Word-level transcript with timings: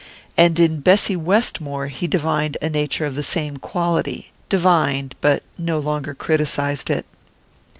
And 0.35 0.57
in 0.59 0.79
Bessy 0.79 1.15
Westmore 1.15 1.85
he 1.85 2.07
divined 2.07 2.57
a 2.59 2.69
nature 2.71 3.05
of 3.05 3.13
the 3.13 3.21
same 3.21 3.57
quality 3.57 4.31
divined, 4.49 5.13
but 5.21 5.43
no 5.59 5.77
longer 5.77 6.15
criticized 6.15 6.89
it. 6.89 7.05